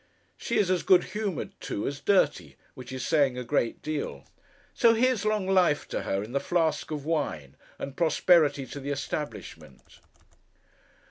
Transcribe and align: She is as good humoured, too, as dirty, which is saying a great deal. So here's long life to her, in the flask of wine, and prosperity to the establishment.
She 0.35 0.57
is 0.57 0.71
as 0.71 0.81
good 0.81 1.03
humoured, 1.13 1.51
too, 1.61 1.85
as 1.85 1.99
dirty, 1.99 2.55
which 2.73 2.91
is 2.91 3.05
saying 3.05 3.37
a 3.37 3.43
great 3.43 3.83
deal. 3.83 4.25
So 4.73 4.95
here's 4.95 5.25
long 5.25 5.45
life 5.47 5.87
to 5.89 6.01
her, 6.01 6.23
in 6.23 6.31
the 6.31 6.39
flask 6.39 6.89
of 6.89 7.05
wine, 7.05 7.55
and 7.77 7.95
prosperity 7.95 8.65
to 8.65 8.79
the 8.79 8.89
establishment. 8.89 9.99